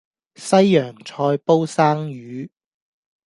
[0.33, 2.49] 西洋菜煲生魚